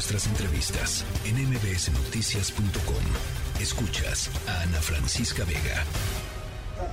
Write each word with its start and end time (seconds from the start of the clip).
nuestras 0.00 0.26
entrevistas 0.28 1.04
en 1.28 1.36
mbsnoticias.com. 1.36 3.04
Escuchas 3.60 4.32
a 4.48 4.62
Ana 4.62 4.80
Francisca 4.80 5.44
Vega. 5.44 5.84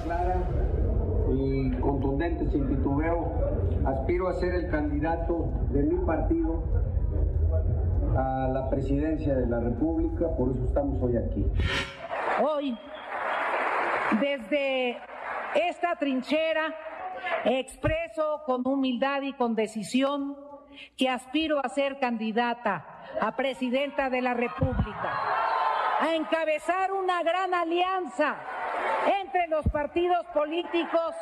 Clara 0.04 0.44
y 1.33 1.71
contundente, 1.79 2.51
sin 2.51 2.67
titubeo, 2.67 3.31
aspiro 3.85 4.28
a 4.28 4.33
ser 4.33 4.55
el 4.55 4.70
candidato 4.70 5.54
de 5.70 5.83
mi 5.83 6.05
partido 6.05 6.62
a 8.17 8.49
la 8.49 8.70
presidencia 8.70 9.35
de 9.35 9.47
la 9.47 9.62
República, 9.62 10.28
por 10.35 10.51
eso 10.51 10.65
estamos 10.65 11.01
hoy 11.01 11.15
aquí. 11.15 11.46
Hoy, 12.44 12.78
desde 14.19 14.97
esta 15.55 15.96
trinchera, 15.97 16.76
expreso 17.45 18.41
con 18.45 18.67
humildad 18.67 19.21
y 19.21 19.31
con 19.31 19.55
decisión 19.55 20.35
que 20.98 21.09
aspiro 21.09 21.59
a 21.63 21.70
ser 21.70 21.99
candidata 21.99 22.85
a 23.21 23.35
presidenta 23.35 24.09
de 24.09 24.21
la 24.21 24.34
República, 24.34 25.13
a 25.99 26.16
encabezar 26.16 26.91
una 26.94 27.23
gran 27.23 27.54
alianza 27.54 28.35
entre 29.21 29.48
los 29.48 29.68
partidos 29.70 30.26
políticos 30.34 31.16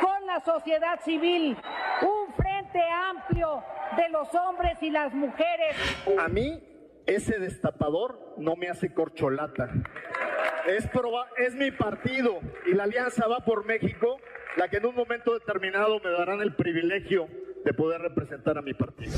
con 0.00 0.26
la 0.26 0.40
sociedad 0.40 1.00
civil, 1.00 1.56
un 2.02 2.34
frente 2.34 2.82
amplio 3.10 3.62
de 3.96 4.08
los 4.10 4.32
hombres 4.34 4.82
y 4.82 4.90
las 4.90 5.12
mujeres. 5.12 5.76
A 6.18 6.28
mí, 6.28 6.62
ese 7.06 7.38
destapador 7.38 8.34
no 8.36 8.54
me 8.54 8.68
hace 8.68 8.92
corcholata. 8.92 9.70
Es, 10.66 10.88
es 11.38 11.54
mi 11.54 11.70
partido 11.70 12.40
y 12.66 12.74
la 12.74 12.84
alianza 12.84 13.26
va 13.26 13.40
por 13.40 13.64
México, 13.64 14.18
la 14.56 14.68
que 14.68 14.76
en 14.76 14.86
un 14.86 14.94
momento 14.94 15.32
determinado 15.32 15.98
me 16.00 16.10
darán 16.10 16.42
el 16.42 16.54
privilegio 16.54 17.28
de 17.64 17.72
poder 17.74 18.00
representar 18.00 18.58
a 18.58 18.62
mi 18.62 18.74
partido. 18.74 19.12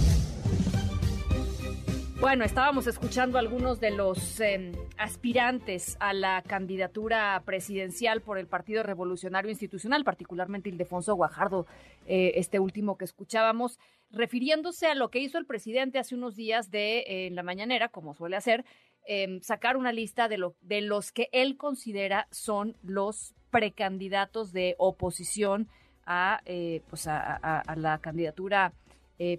Bueno, 2.21 2.45
estábamos 2.45 2.87
escuchando 2.87 3.39
algunos 3.39 3.81
de 3.81 3.93
los 3.93 4.41
em, 4.41 4.73
aspirantes 4.99 5.97
a 6.01 6.13
la 6.13 6.43
candidatura 6.43 7.43
presidencial 7.47 8.21
por 8.21 8.37
el 8.37 8.47
Partido 8.47 8.83
Revolucionario 8.83 9.51
Institucional, 9.51 10.05
particularmente 10.05 10.69
Ildefonso 10.69 11.15
Guajardo, 11.15 11.67
eh, 12.07 12.33
este 12.35 12.59
último 12.61 12.99
que 12.99 13.07
escuchábamos, 13.07 13.79
refiriéndose 14.11 14.87
a 14.89 14.95
lo 14.95 15.11
que 15.11 15.21
hizo 15.21 15.39
el 15.39 15.47
presidente 15.47 15.99
hace 15.99 16.15
unos 16.15 16.37
días 16.37 16.71
de 16.71 16.99
eh, 16.99 17.27
en 17.29 17.37
la 17.37 17.43
mañanera, 17.43 17.89
como 17.89 18.13
suele 18.13 18.37
hacer, 18.37 18.67
em, 19.07 19.41
sacar 19.41 19.79
una 19.79 19.91
lista 19.91 20.29
de, 20.29 20.37
lo, 20.37 20.57
de 20.61 20.83
los 20.83 21.13
que 21.13 21.31
él 21.33 21.57
considera 21.57 22.29
son 22.31 22.77
los 22.83 23.35
precandidatos 23.51 24.53
de 24.53 24.75
oposición 24.77 25.69
a, 26.13 26.41
eh, 26.45 26.83
pues 26.91 27.07
a, 27.07 27.63
la 27.77 27.99
candidatura 27.99 28.73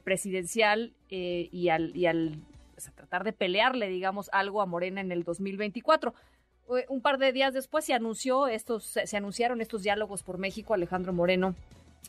presidencial 0.04 0.94
y 1.10 1.70
al, 1.70 1.96
y 1.98 2.06
al 2.06 2.38
tratar 2.96 3.24
de 3.24 3.34
pelearle, 3.34 3.90
digamos, 3.90 4.30
algo 4.32 4.62
a 4.62 4.68
Morena 4.68 5.02
en 5.02 5.12
el 5.12 5.24
2024. 5.24 6.14
Un 6.88 7.02
par 7.02 7.18
de 7.18 7.34
días 7.34 7.54
después 7.54 7.84
se 7.84 7.94
anunció 7.94 8.48
estos, 8.48 8.86
se 9.04 9.18
anunciaron 9.18 9.60
estos 9.60 9.82
diálogos 9.84 10.24
por 10.24 10.38
México, 10.38 10.74
Alejandro 10.76 11.12
Moreno, 11.14 11.56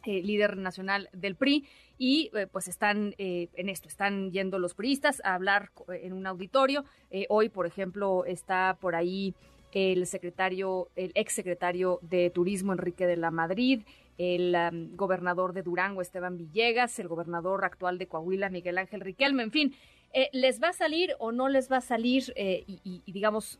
eh, 0.05 0.21
líder 0.21 0.57
nacional 0.57 1.09
del 1.13 1.37
PRI, 1.37 1.65
y 1.97 2.31
eh, 2.35 2.49
pues 2.51 2.67
están 2.67 3.15
eh, 3.19 3.49
en 3.55 3.69
esto, 3.69 3.87
están 3.87 4.33
yendo 4.33 4.59
los 4.59 4.75
priistas 4.75 5.23
a 5.25 5.35
hablar 5.35 5.71
en 5.89 6.13
un 6.13 6.27
auditorio. 6.27 6.85
hoy, 7.29 7.49
por 7.49 7.67
ejemplo, 7.67 8.25
está 8.25 8.77
por 8.81 8.97
ahí 8.97 9.35
el 9.73 10.07
secretario, 10.07 10.89
el 10.97 11.13
exsecretario 11.15 11.99
de 12.03 12.31
Turismo, 12.31 12.73
Enrique 12.73 13.07
de 13.07 13.17
la 13.17 13.31
Madrid, 13.31 13.83
el 14.19 14.91
gobernador 14.95 15.53
de 15.53 15.63
Durango, 15.63 16.03
Esteban 16.03 16.37
Villegas, 16.37 16.99
el 16.99 17.09
gobernador 17.09 17.65
actual 17.65 17.99
de 17.99 18.07
Coahuila, 18.07 18.51
Miguel 18.51 18.79
Ángel 18.79 19.01
Riquelme, 19.01 19.43
en 19.43 19.51
fin, 19.51 19.75
eh, 20.13 20.29
¿les 20.33 20.63
va 20.63 20.69
a 20.69 20.73
salir 20.73 21.15
o 21.19 21.33
no 21.33 21.49
les 21.49 21.71
va 21.71 21.79
a 21.79 21.81
salir? 21.81 22.33
Eh, 22.37 22.65
y, 22.67 23.03
digamos, 23.07 23.59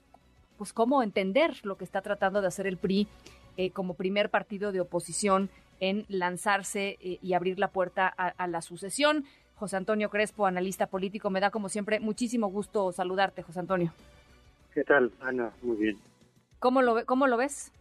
pues 0.59 0.73
cómo 0.73 1.03
entender 1.03 1.55
lo 1.65 1.77
que 1.77 1.85
está 1.85 2.03
tratando 2.03 2.41
de 2.41 2.49
hacer 2.49 2.67
el 2.67 2.77
PRI 2.77 3.09
eh, 3.57 3.71
como 3.71 3.95
primer 3.95 4.31
partido 4.31 4.71
de 4.73 4.81
oposición 4.81 5.51
en 5.81 6.05
lanzarse 6.09 6.97
y 7.01 7.33
abrir 7.33 7.59
la 7.59 7.73
puerta 7.73 8.07
a, 8.07 8.47
la 8.47 8.63
sucesión. 8.63 9.25
José 9.57 9.77
Antonio 9.77 10.11
Crespo, 10.11 10.47
analista 10.47 10.87
político, 10.87 11.29
me 11.29 11.41
da 11.41 11.51
como 11.51 11.69
siempre 11.69 11.99
muchísimo 11.99 12.47
gusto 12.49 12.93
saludarte, 12.93 13.43
José 13.43 13.59
Antonio. 13.59 13.93
¿Qué 14.75 14.85
tal, 14.85 15.13
Ana? 15.21 15.53
Muy 15.63 15.77
bien. 15.77 15.99
¿Cómo 16.59 16.83
lo, 16.83 17.05
cómo 17.07 17.27
lo 17.27 17.37
ves? 17.37 17.73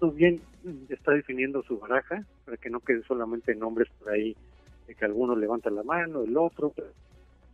Muy 0.00 0.14
bien, 0.14 0.40
está 0.88 1.12
definiendo 1.12 1.62
su 1.62 1.78
baraja 1.78 2.24
para 2.44 2.56
que 2.56 2.70
no 2.70 2.80
queden 2.80 3.02
solamente 3.04 3.54
nombres 3.54 3.88
por 3.98 4.10
ahí 4.10 4.36
que 4.94 5.04
algunos 5.04 5.38
levantan 5.38 5.74
la 5.74 5.82
mano, 5.82 6.22
el 6.22 6.36
otro, 6.36 6.72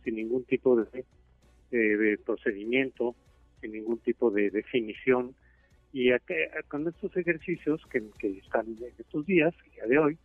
sin 0.03 0.15
ningún 0.15 0.43
tipo 0.45 0.75
de, 0.75 2.19
procedimiento, 2.25 3.15
sin 3.61 3.73
ningún 3.73 3.99
tipo 3.99 4.31
de 4.31 4.49
definición. 4.49 5.35
Y 5.93 6.09
con 6.67 6.87
estos 6.87 7.15
ejercicios 7.15 7.81
que, 7.87 8.03
están 8.37 8.67
en 8.67 8.93
estos 8.97 9.25
días, 9.25 9.53
el 9.65 9.71
día 9.71 9.85
de 9.85 9.99
hoy, 9.99 10.17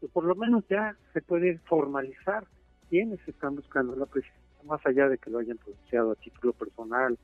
pues 0.00 0.12
por 0.12 0.24
lo 0.24 0.34
menos 0.34 0.64
ya 0.68 0.96
se 1.12 1.22
puede 1.22 1.58
formalizar 1.58 2.44
quiénes 2.88 3.20
están 3.26 3.56
buscando 3.56 3.94
la 3.96 4.06
presidencia, 4.06 4.41
más 4.64 4.84
allá 4.86 5.08
de 5.08 5.18
que 5.18 5.30
lo 5.30 5.38
hayan 5.38 5.58
pronunciado 5.58 6.12
a 6.12 6.16
título 6.16 6.52
personal, 6.52 7.18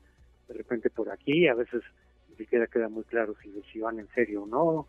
de 0.47 0.53
repente 0.53 0.89
por 0.89 1.09
aquí, 1.09 1.47
a 1.47 1.55
veces 1.55 1.81
ni 2.29 2.35
siquiera 2.35 2.67
queda 2.67 2.89
muy 2.89 3.03
claro 3.03 3.35
si, 3.41 3.51
si 3.71 3.79
van 3.79 3.99
en 3.99 4.07
serio 4.09 4.43
o 4.43 4.47
no. 4.47 4.87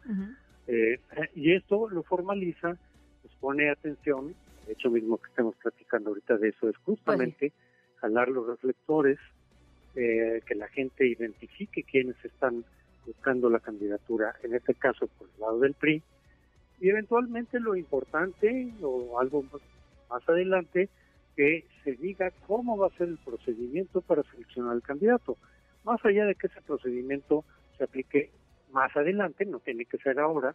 Eh, 0.66 1.00
y 1.34 1.52
esto 1.52 1.88
lo 1.88 2.02
formaliza 2.02 2.76
pues 3.22 3.34
pone 3.40 3.70
atención, 3.70 4.34
de 4.66 4.72
hecho 4.72 4.90
mismo 4.90 5.18
que 5.18 5.28
estemos 5.28 5.54
platicando 5.56 6.10
ahorita 6.10 6.36
de 6.38 6.48
eso, 6.48 6.68
es 6.68 6.76
justamente 6.78 7.52
jalar 7.96 8.28
los 8.28 8.46
reflectores, 8.46 9.18
eh, 9.94 10.40
que 10.46 10.54
la 10.54 10.68
gente 10.68 11.06
identifique 11.06 11.82
quiénes 11.82 12.16
están 12.24 12.64
buscando 13.06 13.50
la 13.50 13.60
candidatura, 13.60 14.34
en 14.42 14.54
este 14.54 14.74
caso 14.74 15.08
por 15.18 15.28
el 15.34 15.40
lado 15.40 15.60
del 15.60 15.74
PRI, 15.74 16.02
y 16.80 16.88
eventualmente 16.88 17.60
lo 17.60 17.76
importante 17.76 18.72
o 18.80 19.18
algo 19.20 19.44
más 20.08 20.28
adelante, 20.28 20.88
que 21.36 21.64
se 21.84 21.92
diga 21.92 22.30
cómo 22.46 22.76
va 22.76 22.88
a 22.88 22.96
ser 22.96 23.08
el 23.08 23.18
procedimiento 23.18 24.00
para 24.00 24.22
seleccionar 24.24 24.72
al 24.72 24.82
candidato. 24.82 25.36
Más 25.84 26.04
allá 26.04 26.26
de 26.26 26.34
que 26.34 26.46
ese 26.46 26.60
procedimiento 26.62 27.44
se 27.78 27.84
aplique 27.84 28.30
más 28.72 28.94
adelante, 28.96 29.44
no 29.46 29.60
tiene 29.60 29.84
que 29.84 29.98
ser 29.98 30.20
ahora, 30.20 30.54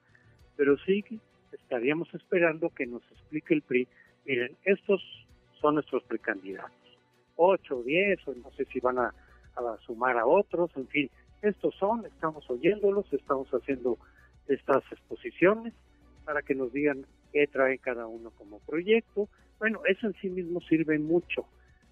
pero 0.55 0.77
sí 0.85 1.03
estaríamos 1.51 2.13
esperando 2.13 2.69
que 2.69 2.85
nos 2.85 3.03
explique 3.11 3.53
el 3.53 3.61
PRI, 3.61 3.87
miren, 4.25 4.55
estos 4.63 5.01
son 5.59 5.75
nuestros 5.75 6.03
precandidatos, 6.03 6.71
ocho, 7.35 7.81
diez, 7.83 8.19
o 8.27 8.33
no 8.35 8.51
sé 8.51 8.65
si 8.65 8.79
van 8.79 8.99
a, 8.99 9.13
sumar 9.85 10.17
a 10.17 10.25
otros, 10.25 10.69
en 10.75 10.87
fin, 10.87 11.09
estos 11.41 11.73
son, 11.75 12.05
estamos 12.05 12.49
oyéndolos, 12.49 13.11
estamos 13.13 13.47
haciendo 13.51 13.97
estas 14.47 14.83
exposiciones 14.91 15.73
para 16.25 16.41
que 16.41 16.55
nos 16.55 16.73
digan 16.73 17.05
qué 17.31 17.47
trae 17.47 17.77
cada 17.77 18.05
uno 18.05 18.31
como 18.31 18.59
proyecto. 18.59 19.29
Bueno, 19.59 19.81
eso 19.85 20.07
en 20.07 20.13
sí 20.21 20.29
mismo 20.29 20.61
sirve 20.61 20.99
mucho, 20.99 21.45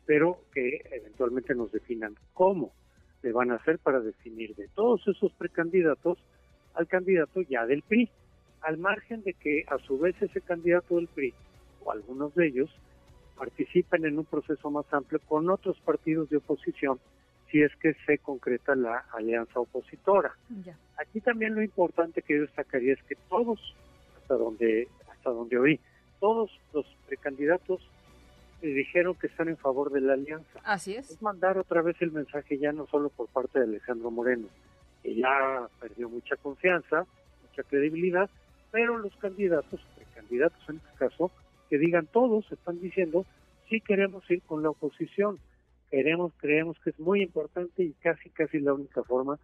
pero 0.05 0.39
que 0.53 0.81
eventualmente 0.91 1.55
nos 1.55 1.71
definan 1.71 2.15
cómo 2.33 2.73
le 3.21 3.31
van 3.31 3.51
a 3.51 3.55
hacer 3.55 3.79
para 3.79 3.99
definir 4.01 4.55
de 4.55 4.67
todos 4.69 5.07
esos 5.07 5.31
precandidatos 5.33 6.17
al 6.73 6.87
candidato 6.87 7.41
ya 7.41 7.65
del 7.65 7.81
PRI 7.83 8.09
al 8.63 8.77
margen 8.77 9.23
de 9.23 9.33
que 9.33 9.65
a 9.67 9.77
su 9.79 9.99
vez 9.99 10.15
ese 10.21 10.41
candidato 10.41 10.95
del 10.95 11.07
PRI 11.07 11.33
o 11.83 11.91
algunos 11.91 12.33
de 12.35 12.47
ellos 12.47 12.69
participen 13.37 14.05
en 14.05 14.17
un 14.17 14.25
proceso 14.25 14.71
más 14.71 14.85
amplio 14.93 15.19
con 15.27 15.49
otros 15.49 15.79
partidos 15.81 16.29
de 16.29 16.37
oposición 16.37 16.99
si 17.51 17.61
es 17.61 17.75
que 17.75 17.93
se 18.05 18.17
concreta 18.17 18.73
la 18.73 19.05
alianza 19.13 19.59
opositora. 19.59 20.33
Aquí 20.97 21.21
también 21.21 21.53
lo 21.53 21.61
importante 21.61 22.23
que 22.23 22.35
yo 22.35 22.41
destacaría 22.41 22.93
es 22.93 23.03
que 23.03 23.15
todos, 23.29 23.59
hasta 24.17 24.35
donde, 24.35 24.87
hasta 25.11 25.29
donde 25.29 25.57
oí, 25.59 25.79
todos 26.19 26.49
los 27.23 27.37
precandidatos 27.37 27.81
dijeron 28.61 29.15
que 29.15 29.27
están 29.27 29.49
en 29.49 29.57
favor 29.57 29.91
de 29.91 30.01
la 30.01 30.13
alianza. 30.13 30.59
Así 30.63 30.95
es. 30.95 31.09
Es 31.09 31.21
mandar 31.21 31.57
otra 31.57 31.81
vez 31.81 32.01
el 32.01 32.11
mensaje 32.11 32.57
ya 32.57 32.71
no 32.71 32.87
solo 32.87 33.09
por 33.09 33.27
parte 33.27 33.59
de 33.59 33.65
Alejandro 33.65 34.09
Moreno, 34.09 34.47
que 35.01 35.15
ya 35.15 35.67
perdió 35.79 36.09
mucha 36.09 36.37
confianza, 36.37 37.05
mucha 37.47 37.63
credibilidad, 37.63 38.29
pero 38.71 38.97
los 38.97 39.15
candidatos, 39.17 39.81
candidatos 40.15 40.61
en 40.69 40.77
este 40.77 40.97
caso, 40.97 41.31
que 41.69 41.77
digan 41.77 42.07
todos, 42.07 42.49
están 42.51 42.79
diciendo, 42.79 43.25
sí 43.69 43.81
queremos 43.81 44.29
ir 44.31 44.41
con 44.43 44.63
la 44.63 44.69
oposición, 44.69 45.39
queremos, 45.91 46.31
creemos 46.37 46.77
que 46.79 46.91
es 46.91 46.99
muy 46.99 47.21
importante 47.21 47.83
y 47.83 47.93
casi, 47.93 48.29
casi 48.29 48.59
la 48.59 48.73
única 48.73 49.03
forma 49.03 49.39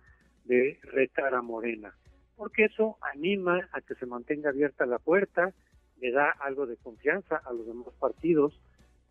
de 0.45 0.79
retar 0.83 1.33
a 1.33 1.41
Morena, 1.41 1.93
porque 2.37 2.65
eso 2.65 2.97
anima 3.13 3.67
a 3.73 3.81
que 3.81 3.95
se 3.95 4.05
mantenga 4.05 4.49
abierta 4.49 4.85
la 4.85 4.97
puerta, 4.97 5.53
le 6.01 6.11
da 6.11 6.31
algo 6.39 6.65
de 6.65 6.77
confianza 6.77 7.37
a 7.37 7.53
los 7.53 7.65
demás 7.65 7.87
partidos 7.99 8.59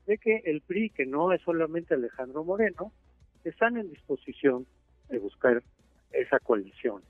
de 0.06 0.18
que 0.18 0.42
el 0.46 0.62
PRI, 0.62 0.90
que 0.90 1.06
no 1.06 1.32
es 1.32 1.42
solamente 1.42 1.94
Alejandro 1.94 2.44
Moreno, 2.44 2.92
están 3.44 3.76
en 3.76 3.90
disposición 3.90 4.66
de 5.08 5.18
buscar 5.18 5.62
esa 6.12 6.38
coalición. 6.38 7.02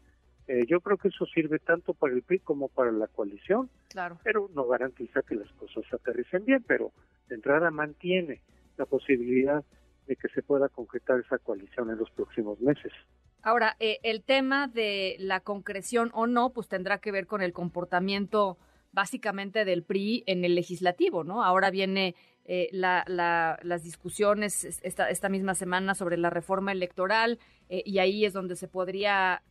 Eh, 0.49 0.65
yo 0.67 0.81
creo 0.81 0.97
que 0.97 1.09
eso 1.09 1.27
sirve 1.27 1.59
tanto 1.59 1.95
para 1.95 2.15
el 2.15 2.23
PRI 2.23 2.41
como 2.41 2.69
para 2.69 2.91
la 2.91 3.07
coalición, 3.07 3.71
claro. 3.89 4.19
pero 4.25 4.51
no 4.55 4.67
garantiza 4.67 5.23
que 5.23 5.37
las 5.37 5.51
cosas 5.53 5.85
se 5.89 5.97
aterricen 5.97 6.45
bien, 6.45 6.65
pero 6.67 6.93
de 7.29 7.37
entrada 7.37 7.71
mantiene 7.71 8.41
la 8.77 8.87
posibilidad 8.87 9.63
de 10.07 10.17
que 10.17 10.29
se 10.29 10.43
pueda 10.43 10.69
concretar 10.69 11.21
esa 11.21 11.39
coalición 11.39 11.91
en 11.91 11.99
los 11.99 12.11
próximos 12.11 12.59
meses. 12.61 12.93
Ahora, 13.43 13.77
eh, 13.79 13.99
el 14.03 14.23
tema 14.23 14.67
de 14.67 15.17
la 15.19 15.41
concreción 15.41 16.11
o 16.15 16.27
no, 16.27 16.51
pues 16.51 16.69
tendrá 16.69 16.99
que 16.99 17.13
ver 17.13 17.27
con 17.27 17.43
el 17.43 17.53
comportamiento 17.53 18.59
básicamente 18.93 19.65
del 19.65 19.83
PRI 19.83 20.25
en 20.27 20.45
el 20.45 20.55
legislativo, 20.55 21.25
¿no? 21.25 21.45
Ahora 21.45 21.71
viene 21.71 22.15
eh, 22.45 22.69
las 22.73 23.83
discusiones 23.83 24.81
esta, 24.83 25.11
esta, 25.11 25.29
misma 25.29 25.55
semana 25.55 25.95
sobre 25.95 26.17
la 26.17 26.31
reforma 26.31 26.73
electoral 26.73 27.39
eh, 27.69 27.83
y 27.85 27.99
ahí 27.99 28.25
es 28.25 28.33
donde 28.33 28.57
se 28.57 28.69
podría, 28.69 29.43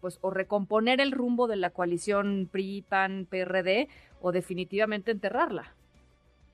pues, 0.00 0.18
o 0.20 0.30
recomponer 0.30 1.00
el 1.00 1.12
rumbo 1.12 1.48
de 1.48 1.56
la 1.56 1.70
coalición 1.70 2.48
PRI-PAN-PRD 2.50 3.88
o 4.20 4.32
definitivamente 4.32 5.10
enterrarla. 5.10 5.74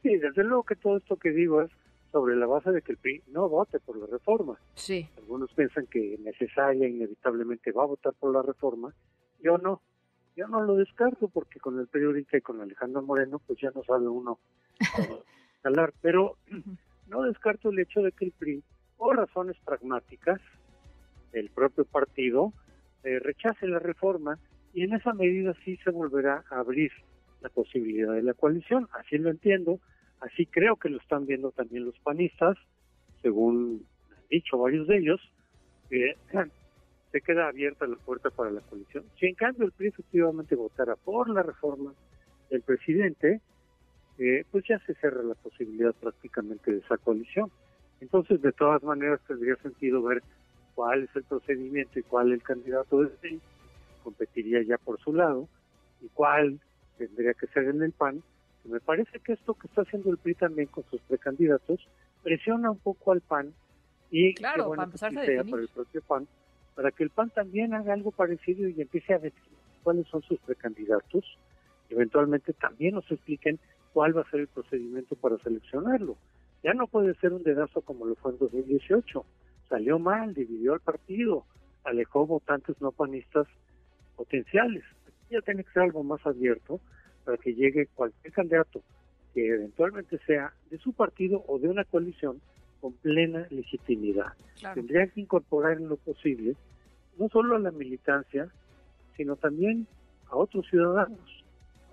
Sí, 0.02 0.16
desde 0.16 0.44
luego 0.44 0.64
que 0.64 0.76
todo 0.76 0.96
esto 0.96 1.16
que 1.16 1.30
digo 1.30 1.60
es 1.62 1.70
sobre 2.10 2.36
la 2.36 2.46
base 2.46 2.70
de 2.70 2.82
que 2.82 2.92
el 2.92 2.98
PRI 2.98 3.22
no 3.28 3.48
vote 3.48 3.78
por 3.80 3.96
la 3.96 4.06
reforma. 4.06 4.58
Sí. 4.74 5.08
Algunos 5.16 5.52
piensan 5.52 5.86
que 5.86 6.18
necesaria, 6.20 6.88
inevitablemente 6.88 7.72
va 7.72 7.84
a 7.84 7.86
votar 7.86 8.14
por 8.14 8.32
la 8.32 8.42
reforma. 8.42 8.94
Yo 9.42 9.58
no. 9.58 9.80
Yo 10.36 10.48
no 10.48 10.62
lo 10.62 10.76
descarto 10.76 11.28
porque 11.28 11.60
con 11.60 11.78
el 11.78 11.86
PRI 11.88 12.26
y 12.32 12.40
con 12.40 12.60
Alejandro 12.60 13.02
Moreno, 13.02 13.40
pues 13.46 13.58
ya 13.60 13.70
no 13.74 13.82
sabe 13.84 14.08
uno 14.08 14.38
hablar. 15.64 15.92
Pero 16.00 16.36
no 17.08 17.22
descarto 17.22 17.70
el 17.70 17.78
hecho 17.78 18.00
de 18.00 18.12
que 18.12 18.26
el 18.26 18.32
PRI, 18.32 18.62
por 18.96 19.16
razones 19.16 19.56
pragmáticas, 19.64 20.40
el 21.32 21.50
propio 21.50 21.84
partido, 21.84 22.52
eh, 23.04 23.18
rechace 23.18 23.66
la 23.66 23.78
reforma 23.78 24.38
y 24.72 24.84
en 24.84 24.94
esa 24.94 25.12
medida 25.14 25.54
sí 25.64 25.76
se 25.84 25.90
volverá 25.90 26.44
a 26.50 26.60
abrir 26.60 26.92
la 27.40 27.48
posibilidad 27.48 28.12
de 28.12 28.22
la 28.22 28.34
coalición. 28.34 28.88
Así 28.92 29.18
lo 29.18 29.30
entiendo 29.30 29.80
Así 30.20 30.46
creo 30.46 30.76
que 30.76 30.90
lo 30.90 30.98
están 30.98 31.26
viendo 31.26 31.50
también 31.50 31.86
los 31.86 31.98
panistas, 32.00 32.56
según 33.22 33.86
han 34.10 34.28
dicho 34.28 34.58
varios 34.58 34.86
de 34.86 34.98
ellos, 34.98 35.20
que 35.88 36.14
se 37.12 37.20
queda 37.20 37.48
abierta 37.48 37.86
la 37.86 37.96
puerta 37.96 38.30
para 38.30 38.50
la 38.50 38.60
coalición. 38.60 39.04
Si 39.18 39.26
en 39.26 39.34
cambio 39.34 39.66
el 39.66 39.72
PRI 39.72 39.88
efectivamente 39.88 40.54
votara 40.54 40.96
por 40.96 41.28
la 41.28 41.42
reforma 41.42 41.92
del 42.50 42.62
presidente, 42.62 43.40
eh, 44.18 44.44
pues 44.50 44.64
ya 44.68 44.78
se 44.80 44.94
cierra 44.94 45.22
la 45.22 45.34
posibilidad 45.34 45.94
prácticamente 45.94 46.70
de 46.70 46.78
esa 46.78 46.96
coalición. 46.98 47.50
Entonces, 48.00 48.40
de 48.40 48.52
todas 48.52 48.82
maneras, 48.82 49.20
tendría 49.26 49.56
sentido 49.56 50.02
ver 50.02 50.22
cuál 50.74 51.04
es 51.04 51.16
el 51.16 51.24
procedimiento 51.24 51.98
y 51.98 52.02
cuál 52.02 52.32
el 52.32 52.42
candidato 52.42 53.02
de 53.02 53.08
PRI 53.08 53.40
competiría 54.02 54.62
ya 54.62 54.78
por 54.78 54.98
su 55.00 55.12
lado 55.12 55.48
y 56.00 56.08
cuál 56.08 56.60
tendría 56.96 57.34
que 57.34 57.46
ser 57.48 57.64
en 57.64 57.82
el 57.82 57.92
PAN 57.92 58.22
me 58.64 58.80
parece 58.80 59.18
que 59.20 59.32
esto 59.32 59.54
que 59.54 59.66
está 59.66 59.82
haciendo 59.82 60.10
el 60.10 60.18
PRI 60.18 60.34
también 60.34 60.68
con 60.68 60.84
sus 60.90 61.00
precandidatos 61.02 61.86
presiona 62.22 62.70
un 62.70 62.78
poco 62.78 63.12
al 63.12 63.20
PAN 63.20 63.52
y 64.10 64.34
claro, 64.34 64.68
bueno 64.68 64.90
para 64.90 65.44
por 65.44 65.60
el 65.60 65.68
propio 65.68 66.02
PAN 66.02 66.26
para 66.80 66.92
que 66.92 67.04
el 67.04 67.10
PAN 67.10 67.28
también 67.28 67.74
haga 67.74 67.92
algo 67.92 68.10
parecido 68.10 68.66
y 68.66 68.80
empiece 68.80 69.12
a 69.12 69.18
ver 69.18 69.34
cuáles 69.82 70.06
son 70.06 70.22
sus 70.22 70.40
precandidatos. 70.40 71.36
Eventualmente 71.90 72.54
también 72.54 72.94
nos 72.94 73.04
expliquen 73.10 73.58
cuál 73.92 74.16
va 74.16 74.22
a 74.22 74.30
ser 74.30 74.40
el 74.40 74.48
procedimiento 74.48 75.14
para 75.14 75.36
seleccionarlo. 75.40 76.16
Ya 76.62 76.72
no 76.72 76.86
puede 76.86 77.12
ser 77.16 77.34
un 77.34 77.42
dedazo 77.42 77.82
como 77.82 78.06
lo 78.06 78.14
fue 78.14 78.32
en 78.32 78.38
2018. 78.38 79.26
Salió 79.68 79.98
mal, 79.98 80.32
dividió 80.32 80.72
el 80.72 80.80
partido, 80.80 81.44
alejó 81.84 82.26
votantes 82.26 82.80
no 82.80 82.92
panistas 82.92 83.46
potenciales. 84.16 84.82
Ya 85.28 85.42
tiene 85.42 85.64
que 85.64 85.72
ser 85.72 85.82
algo 85.82 86.02
más 86.02 86.24
abierto 86.24 86.80
para 87.26 87.36
que 87.36 87.52
llegue 87.52 87.88
cualquier 87.94 88.32
candidato 88.32 88.80
que 89.34 89.46
eventualmente 89.48 90.18
sea 90.26 90.54
de 90.70 90.78
su 90.78 90.94
partido 90.94 91.44
o 91.46 91.58
de 91.58 91.68
una 91.68 91.84
coalición 91.84 92.40
con 92.80 92.92
plena 92.94 93.46
legitimidad. 93.50 94.32
Tendría 94.74 95.06
que 95.06 95.20
incorporar 95.20 95.78
en 95.78 95.88
lo 95.88 95.96
posible 95.96 96.56
no 97.20 97.28
solo 97.28 97.56
a 97.56 97.58
la 97.58 97.70
militancia, 97.70 98.48
sino 99.16 99.36
también 99.36 99.86
a 100.30 100.36
otros 100.36 100.66
ciudadanos, 100.68 101.44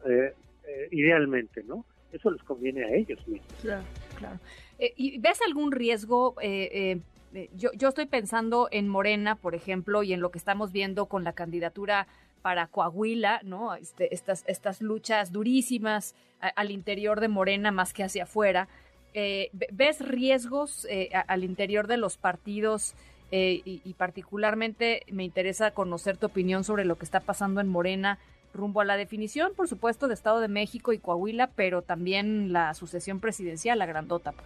eh, 0.06 0.34
eh, 0.66 0.88
idealmente, 0.92 1.64
¿no? 1.64 1.86
Eso 2.14 2.32
les 2.32 2.42
conviene 2.44 2.86
a 2.86 2.96
ellos 2.96 3.20
mismos. 3.28 3.54
Claro, 3.62 3.84
claro. 4.18 4.40
Eh, 4.80 4.94
¿Y 4.96 5.20
ves 5.20 5.42
algún 5.46 5.74
riesgo? 5.74 6.36
yo, 7.56 7.70
yo 7.76 7.90
estoy 7.90 8.06
pensando 8.06 8.70
en 8.72 8.88
Morena, 8.88 9.36
por 9.36 9.54
ejemplo, 9.54 10.02
y 10.02 10.14
en 10.14 10.22
lo 10.22 10.32
que 10.32 10.38
estamos 10.38 10.72
viendo 10.72 11.08
con 11.08 11.26
la 11.26 11.34
candidatura 11.34 12.08
para 12.42 12.68
Coahuila, 12.68 13.42
¿no? 13.44 13.76
Este, 13.76 14.14
estas, 14.14 14.46
estas 14.48 14.82
luchas 14.82 15.34
durísimas 15.34 16.16
al 16.40 16.72
interior 16.72 17.20
de 17.20 17.28
Morena 17.28 17.72
más 17.72 17.92
que 17.92 18.04
hacia 18.04 18.24
afuera. 18.24 18.70
Eh, 19.20 19.50
¿Ves 19.72 20.08
riesgos 20.08 20.86
eh, 20.92 21.10
al 21.12 21.44
interior 21.44 21.88
de 21.88 21.98
los 21.98 22.18
partidos 22.18 22.94
eh, 23.32 23.62
y, 23.66 23.94
particularmente 23.96 25.02
me 25.12 25.24
interesa 25.24 25.72
conocer 25.72 26.18
tu 26.18 26.28
opinión 26.28 26.64
sobre 26.64 26.86
lo 26.86 27.00
que 27.00 27.06
está 27.06 27.22
pasando 27.22 27.60
en 27.60 27.68
Morena 27.68 28.20
rumbo 28.54 28.82
a 28.82 28.86
la 28.86 28.96
definición, 28.96 29.54
por 29.56 29.68
supuesto, 29.68 30.08
de 30.08 30.14
Estado 30.14 30.40
de 30.40 30.50
México 30.50 30.94
y 30.94 31.00
Coahuila, 31.00 31.50
pero 31.56 31.82
también 31.82 32.54
la 32.54 32.76
sucesión 32.76 33.20
presidencial, 33.20 33.80
la 33.80 33.88
grandota, 33.88 34.34
pues. 34.34 34.46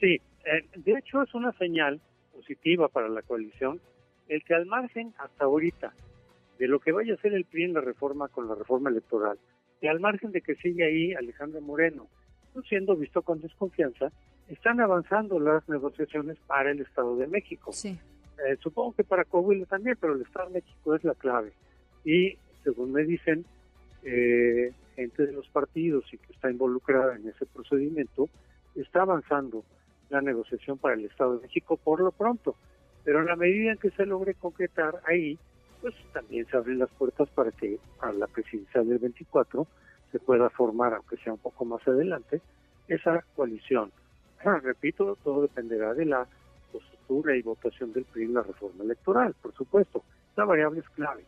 Sí, 0.00 0.20
de 0.74 0.92
hecho 0.98 1.22
es 1.22 1.34
una 1.34 1.52
señal 1.52 1.98
positiva 2.34 2.88
para 2.88 3.08
la 3.08 3.22
coalición 3.22 3.80
el 4.28 4.44
que 4.44 4.52
al 4.52 4.66
margen 4.66 5.14
hasta 5.16 5.46
ahorita 5.46 5.94
de 6.58 6.68
lo 6.68 6.78
que 6.78 6.92
vaya 6.92 7.14
a 7.14 7.16
hacer 7.16 7.32
el 7.32 7.46
PRI 7.46 7.64
en 7.64 7.72
la 7.72 7.80
reforma 7.80 8.28
con 8.28 8.48
la 8.48 8.54
reforma 8.54 8.90
electoral, 8.90 9.38
y 9.80 9.86
al 9.86 9.98
margen 9.98 10.30
de 10.32 10.42
que 10.42 10.56
sigue 10.56 10.84
ahí 10.84 11.14
Alejandro 11.14 11.62
Moreno, 11.62 12.02
no 12.02 12.08
siendo 12.62 12.96
visto 12.96 13.22
con 13.22 13.40
desconfianza, 13.40 14.10
están 14.48 14.80
avanzando 14.80 15.40
las 15.40 15.68
negociaciones 15.68 16.36
para 16.46 16.70
el 16.70 16.80
Estado 16.80 17.16
de 17.16 17.26
México. 17.26 17.72
Sí. 17.72 17.98
Eh, 18.46 18.56
supongo 18.62 18.94
que 18.94 19.04
para 19.04 19.24
Coahuila 19.24 19.66
también, 19.66 19.96
pero 20.00 20.14
el 20.14 20.22
Estado 20.22 20.48
de 20.48 20.54
México 20.60 20.94
es 20.94 21.04
la 21.04 21.14
clave. 21.14 21.52
Y 22.04 22.36
según 22.62 22.92
me 22.92 23.04
dicen, 23.04 23.44
eh, 24.02 24.72
gente 24.94 25.26
de 25.26 25.32
los 25.32 25.48
partidos 25.48 26.04
y 26.12 26.18
que 26.18 26.32
está 26.32 26.50
involucrada 26.50 27.16
en 27.16 27.28
ese 27.28 27.46
procedimiento, 27.46 28.28
está 28.74 29.02
avanzando 29.02 29.64
la 30.10 30.20
negociación 30.20 30.78
para 30.78 30.94
el 30.94 31.04
Estado 31.04 31.36
de 31.36 31.42
México 31.42 31.76
por 31.76 32.00
lo 32.00 32.12
pronto. 32.12 32.56
Pero 33.04 33.20
en 33.20 33.26
la 33.26 33.36
medida 33.36 33.72
en 33.72 33.78
que 33.78 33.90
se 33.90 34.06
logre 34.06 34.34
concretar 34.34 35.00
ahí, 35.06 35.38
pues 35.80 35.94
también 36.12 36.46
se 36.46 36.56
abren 36.56 36.78
las 36.78 36.90
puertas 36.90 37.28
para 37.30 37.50
que 37.52 37.78
a 38.00 38.12
la 38.12 38.26
presidencia 38.26 38.82
del 38.82 38.98
24 38.98 39.66
se 40.12 40.18
pueda 40.18 40.50
formar, 40.50 40.94
aunque 40.94 41.16
sea 41.18 41.32
un 41.32 41.38
poco 41.38 41.64
más 41.64 41.86
adelante, 41.86 42.40
esa 42.88 43.24
coalición. 43.34 43.92
Repito, 44.62 45.16
todo 45.22 45.42
dependerá 45.42 45.94
de 45.94 46.06
la 46.06 46.26
postura 46.72 47.36
y 47.36 47.42
votación 47.42 47.92
del 47.92 48.04
PRI 48.04 48.24
en 48.24 48.34
la 48.34 48.42
reforma 48.42 48.84
electoral, 48.84 49.34
por 49.40 49.54
supuesto. 49.54 50.02
La 50.36 50.44
variable 50.44 50.80
es 50.80 50.88
clave. 50.90 51.24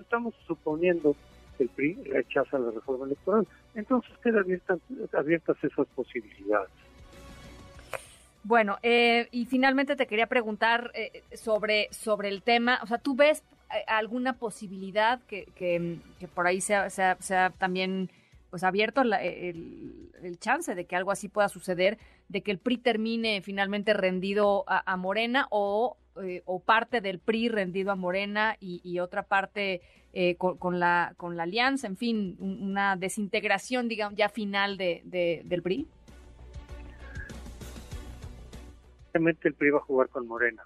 Estamos 0.00 0.34
suponiendo 0.46 1.14
que 1.56 1.64
el 1.64 1.68
PRI 1.70 1.94
rechaza 2.04 2.58
la 2.58 2.70
reforma 2.70 3.06
electoral. 3.06 3.46
Entonces 3.74 4.10
quedan 4.22 4.40
abiertas, 4.40 4.78
abiertas 5.12 5.56
esas 5.62 5.86
posibilidades. 5.88 6.70
Bueno, 8.42 8.76
eh, 8.82 9.28
y 9.32 9.46
finalmente 9.46 9.96
te 9.96 10.06
quería 10.06 10.26
preguntar 10.26 10.90
eh, 10.94 11.22
sobre, 11.32 11.88
sobre 11.90 12.28
el 12.28 12.42
tema, 12.42 12.78
o 12.82 12.86
sea, 12.86 12.98
¿tú 12.98 13.16
ves 13.16 13.42
alguna 13.86 14.38
posibilidad 14.38 15.20
que, 15.22 15.46
que, 15.56 16.28
por 16.28 16.46
ahí 16.46 16.60
sea, 16.60 16.90
sea, 16.90 17.16
sea, 17.20 17.50
también 17.50 18.10
pues 18.50 18.62
abierto 18.62 19.02
el, 19.02 19.12
el, 20.22 20.38
chance 20.38 20.74
de 20.74 20.84
que 20.84 20.94
algo 20.94 21.10
así 21.10 21.28
pueda 21.28 21.48
suceder, 21.48 21.98
de 22.28 22.42
que 22.42 22.52
el 22.52 22.58
PRI 22.58 22.78
termine 22.78 23.42
finalmente 23.42 23.92
rendido 23.94 24.64
a, 24.68 24.96
Morena 24.96 25.48
o, 25.50 25.96
o, 26.44 26.60
parte 26.60 27.00
del 27.00 27.18
PRI 27.18 27.48
rendido 27.48 27.90
a 27.90 27.96
Morena 27.96 28.56
y, 28.60 28.98
otra 29.00 29.24
parte 29.24 29.82
con, 30.38 30.78
la, 30.78 31.14
con 31.16 31.36
la 31.36 31.42
alianza, 31.42 31.88
en 31.88 31.96
fin, 31.96 32.36
una 32.38 32.94
desintegración, 32.94 33.88
digamos, 33.88 34.16
ya 34.16 34.28
final 34.28 34.76
de, 34.76 35.02
de, 35.04 35.42
del 35.44 35.62
PRI? 35.62 35.88
el 39.14 39.54
PRI 39.54 39.70
va 39.70 39.78
a 39.78 39.82
jugar 39.82 40.08
con 40.08 40.26
Morena. 40.26 40.62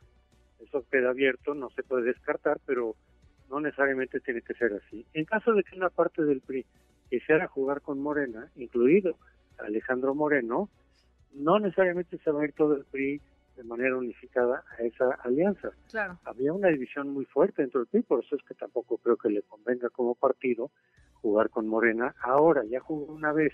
Eso 0.68 0.84
queda 0.90 1.10
abierto, 1.10 1.54
no 1.54 1.70
se 1.70 1.82
puede 1.82 2.04
descartar, 2.04 2.58
pero 2.66 2.94
no 3.48 3.60
necesariamente 3.60 4.20
tiene 4.20 4.42
que 4.42 4.54
ser 4.54 4.72
así. 4.74 5.06
En 5.14 5.24
caso 5.24 5.52
de 5.54 5.62
que 5.64 5.76
una 5.76 5.88
parte 5.88 6.22
del 6.22 6.40
PRI 6.40 6.66
quisiera 7.08 7.48
jugar 7.48 7.80
con 7.80 8.00
Morena, 8.00 8.48
incluido 8.56 9.16
Alejandro 9.58 10.14
Moreno, 10.14 10.68
no 11.32 11.58
necesariamente 11.58 12.18
se 12.18 12.30
va 12.30 12.42
a 12.42 12.44
ir 12.44 12.52
todo 12.52 12.74
el 12.76 12.84
PRI 12.84 13.20
de 13.56 13.64
manera 13.64 13.96
unificada 13.96 14.62
a 14.78 14.82
esa 14.82 15.10
alianza. 15.24 15.70
Claro. 15.90 16.18
Había 16.24 16.52
una 16.52 16.68
división 16.68 17.08
muy 17.08 17.24
fuerte 17.24 17.62
dentro 17.62 17.80
del 17.80 17.88
PRI, 17.88 18.02
por 18.02 18.24
eso 18.24 18.36
es 18.36 18.42
que 18.42 18.54
tampoco 18.54 18.98
creo 18.98 19.16
que 19.16 19.30
le 19.30 19.42
convenga 19.42 19.88
como 19.88 20.14
partido 20.14 20.70
jugar 21.22 21.48
con 21.48 21.66
Morena. 21.66 22.14
Ahora, 22.20 22.62
ya 22.64 22.80
jugó 22.80 23.12
una 23.12 23.32
vez 23.32 23.52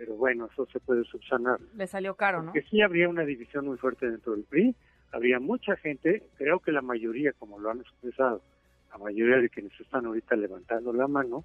pero 0.00 0.14
bueno, 0.14 0.48
eso 0.50 0.64
se 0.72 0.80
puede 0.80 1.04
subsanar. 1.04 1.60
Le 1.74 1.86
salió 1.86 2.14
caro, 2.14 2.42
¿no? 2.42 2.54
Que 2.54 2.62
sí 2.62 2.80
habría 2.80 3.06
una 3.06 3.22
división 3.22 3.66
muy 3.66 3.76
fuerte 3.76 4.10
dentro 4.10 4.32
del 4.32 4.44
PRI, 4.44 4.74
habría 5.12 5.40
mucha 5.40 5.76
gente, 5.76 6.28
creo 6.36 6.60
que 6.60 6.72
la 6.72 6.82
mayoría, 6.82 7.32
como 7.32 7.58
lo 7.58 7.70
han 7.70 7.80
expresado, 7.80 8.42
la 8.90 8.98
mayoría 8.98 9.36
de 9.38 9.48
quienes 9.48 9.78
están 9.80 10.06
ahorita 10.06 10.36
levantando 10.36 10.92
la 10.92 11.06
mano, 11.06 11.44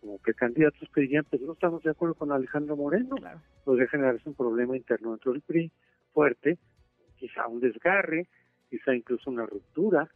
como 0.00 0.18
precandidatos 0.18 0.88
que 0.94 1.00
dirían, 1.02 1.24
pues 1.28 1.40
no 1.42 1.52
estamos 1.52 1.82
de 1.82 1.90
acuerdo 1.90 2.14
con 2.14 2.30
Alejandro 2.32 2.76
Moreno, 2.76 3.16
Claro. 3.16 3.40
podría 3.64 3.88
generarse 3.88 4.28
un 4.28 4.34
problema 4.34 4.76
interno 4.76 5.10
dentro 5.12 5.32
del 5.32 5.42
PRI 5.42 5.70
fuerte, 6.12 6.58
quizá 7.16 7.46
un 7.46 7.60
desgarre, 7.60 8.28
quizá 8.68 8.94
incluso 8.94 9.30
una 9.30 9.46
ruptura, 9.46 10.08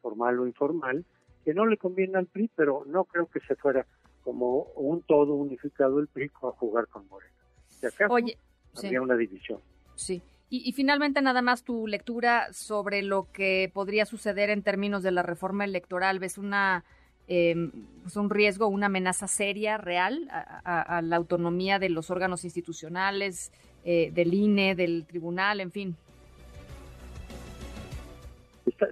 formal 0.00 0.38
o 0.38 0.46
informal, 0.46 1.04
que 1.44 1.52
no 1.52 1.66
le 1.66 1.76
conviene 1.76 2.16
al 2.18 2.26
PRI, 2.26 2.50
pero 2.54 2.84
no 2.86 3.04
creo 3.04 3.26
que 3.26 3.40
se 3.40 3.56
fuera 3.56 3.86
como 4.22 4.62
un 4.76 5.02
todo 5.02 5.34
unificado 5.34 5.98
el 5.98 6.08
PRI 6.08 6.30
a 6.42 6.50
jugar 6.52 6.86
con 6.88 7.06
Moreno. 7.08 7.34
Si 7.68 7.86
acaso, 7.86 8.12
Oye, 8.14 8.38
sí. 8.72 8.86
habría 8.86 9.02
una 9.02 9.16
división. 9.16 9.60
Sí. 9.96 10.22
Y, 10.56 10.70
finalmente, 10.70 11.20
nada 11.20 11.42
más 11.42 11.64
tu 11.64 11.88
lectura 11.88 12.52
sobre 12.52 13.02
lo 13.02 13.26
que 13.32 13.72
podría 13.74 14.06
suceder 14.06 14.50
en 14.50 14.62
términos 14.62 15.02
de 15.02 15.10
la 15.10 15.24
reforma 15.24 15.64
electoral. 15.64 16.20
¿Ves 16.20 16.38
una, 16.38 16.84
eh, 17.26 17.56
un 17.56 18.30
riesgo, 18.30 18.68
una 18.68 18.86
amenaza 18.86 19.26
seria, 19.26 19.78
real 19.78 20.28
a, 20.30 21.02
la 21.02 21.16
autonomía 21.16 21.80
de 21.80 21.88
los 21.88 22.08
órganos 22.08 22.44
institucionales, 22.44 23.50
eh, 23.84 24.12
del 24.14 24.32
INE, 24.32 24.76
del 24.76 25.06
tribunal, 25.06 25.58
en 25.58 25.72
fin? 25.72 25.96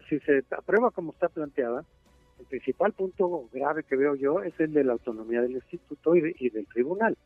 Si 0.09 0.19
se 0.19 0.43
aprueba 0.51 0.91
como 0.91 1.13
está 1.13 1.29
planteada, 1.29 1.85
el 2.41 2.47
principal 2.47 2.93
punto 2.93 3.49
grave 3.53 3.85
que 3.85 3.95
veo 3.95 4.17
yo 4.17 4.43
es 4.43 4.59
el 4.59 4.73
de 4.73 4.83
la 4.83 4.95
autonomía 4.95 5.41
del 5.41 5.53
instituto 5.53 6.17
y, 6.17 6.23
de- 6.23 6.35
y 6.41 6.51
del 6.51 6.67
tribunal, 6.67 7.17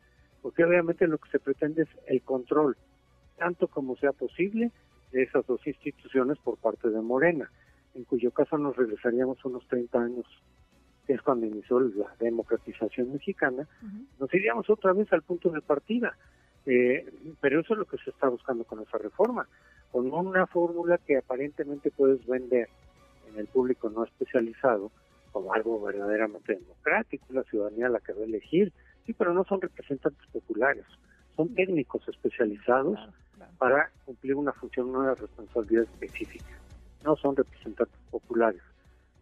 porque 0.43 0.63
obviamente 0.63 1.07
lo 1.07 1.17
que 1.17 1.31
se 1.31 1.39
pretende 1.39 1.81
es 1.83 1.89
el 2.05 2.21
control, 2.21 2.77
tanto 3.37 3.67
como 3.67 3.95
sea 3.97 4.11
posible, 4.11 4.71
de 5.11 5.23
esas 5.23 5.45
dos 5.47 5.65
instituciones 5.65 6.37
por 6.39 6.57
parte 6.57 6.89
de 6.89 7.01
Morena, 7.01 7.49
en 7.95 8.03
cuyo 8.03 8.31
caso 8.31 8.57
nos 8.57 8.75
regresaríamos 8.75 9.43
unos 9.45 9.65
30 9.67 9.99
años, 9.99 10.25
que 11.05 11.13
es 11.13 11.21
cuando 11.21 11.45
inició 11.45 11.79
la 11.79 12.13
democratización 12.19 13.13
mexicana, 13.13 13.67
nos 14.19 14.33
iríamos 14.33 14.69
otra 14.69 14.93
vez 14.93 15.11
al 15.13 15.21
punto 15.21 15.49
de 15.49 15.61
partida. 15.61 16.15
Eh, 16.65 17.05
pero 17.39 17.61
eso 17.61 17.73
es 17.73 17.79
lo 17.79 17.85
que 17.85 17.97
se 17.97 18.09
está 18.09 18.27
buscando 18.27 18.65
con 18.65 18.81
esa 18.81 18.97
reforma, 18.97 19.47
con 19.89 20.11
una 20.11 20.45
fórmula 20.47 20.97
que 20.97 21.17
aparentemente 21.17 21.91
puedes 21.91 22.25
vender 22.27 22.67
en 23.31 23.39
el 23.39 23.47
público 23.47 23.89
no 23.89 24.03
especializado 24.03 24.91
como 25.31 25.53
algo 25.53 25.81
verdaderamente 25.81 26.55
democrático, 26.55 27.25
la 27.29 27.43
ciudadanía 27.43 27.87
la 27.87 28.01
que 28.01 28.11
va 28.11 28.19
a 28.19 28.25
elegir, 28.25 28.73
sí, 29.05 29.13
pero 29.13 29.33
no 29.33 29.45
son 29.45 29.61
representantes 29.61 30.27
populares, 30.31 30.83
son 31.37 31.55
técnicos 31.55 32.05
especializados 32.09 32.95
claro. 32.95 33.13
Para 33.57 33.91
cumplir 34.05 34.35
una 34.35 34.53
función, 34.53 34.95
una 34.95 35.15
responsabilidad 35.15 35.83
específica. 35.83 36.57
No 37.03 37.15
son 37.15 37.35
representantes 37.35 37.97
populares. 38.09 38.61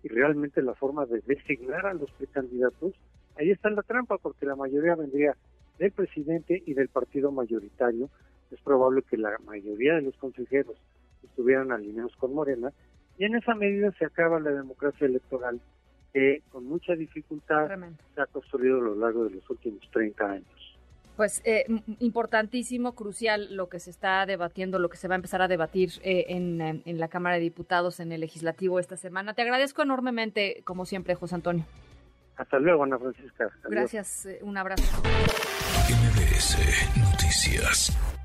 Y 0.04 0.08
realmente 0.08 0.62
la 0.62 0.74
forma 0.76 1.06
de 1.06 1.22
designar 1.22 1.86
a 1.86 1.94
los 1.94 2.12
precandidatos, 2.12 2.94
ahí 3.38 3.52
está 3.52 3.70
la 3.70 3.82
trampa, 3.82 4.18
porque 4.18 4.46
la 4.46 4.56
mayoría 4.56 4.96
vendría 4.96 5.36
del 5.80 5.92
presidente 5.92 6.62
y 6.66 6.74
del 6.74 6.90
partido 6.90 7.32
mayoritario. 7.32 8.10
Es 8.52 8.62
probable 8.62 9.02
que 9.02 9.18
la 9.18 9.38
mayoría 9.46 9.96
de 9.96 10.02
los 10.04 10.16
consejeros 10.18 10.78
estuvieran 11.24 11.72
alineados 11.72 12.16
con 12.18 12.34
Morena, 12.34 12.72
y 13.18 13.26
en 13.26 13.36
esa 13.36 13.56
medida 13.56 13.92
se 13.98 14.06
acaba 14.06 14.40
la 14.40 14.52
democracia 14.52 15.08
electoral 15.08 15.60
que 16.14 16.44
con 16.50 16.66
mucha 16.66 16.96
dificultad 16.96 17.70
se 18.14 18.22
ha 18.22 18.26
construido 18.28 18.78
a 18.78 18.84
lo 18.84 18.96
largo 18.96 19.26
de 19.26 19.32
los 19.32 19.50
últimos 19.50 19.82
30 19.92 20.32
años. 20.32 20.75
Pues 21.16 21.42
eh, 21.46 21.66
importantísimo, 22.00 22.94
crucial 22.94 23.56
lo 23.56 23.70
que 23.70 23.80
se 23.80 23.90
está 23.90 24.26
debatiendo, 24.26 24.80
lo 24.80 24.90
que 24.90 24.98
se 24.98 25.08
va 25.08 25.16
a 25.16 25.18
empezar 25.18 25.42
a 25.42 25.48
debatir 25.48 25.94
eh, 26.04 26.26
en, 26.30 26.62
en 26.62 27.00
la 27.00 27.08
Cámara 27.08 27.36
de 27.36 27.42
Diputados, 27.42 28.00
en 28.00 28.12
el 28.12 28.22
Legislativo 28.22 28.80
esta 28.80 28.98
semana. 28.98 29.34
Te 29.34 29.42
agradezco 29.42 29.82
enormemente, 29.82 30.62
como 30.66 30.86
siempre, 30.86 31.16
José 31.16 31.36
Antonio. 31.36 31.66
Hasta 32.38 32.60
luego, 32.60 32.84
Ana 32.84 32.98
Francisca. 32.98 33.46
Adiós. 33.46 33.72
Gracias, 33.72 34.26
eh, 34.26 34.40
un 34.42 34.58
abrazo. 34.58 34.84
MBS 35.88 36.58
Noticias. 36.98 38.25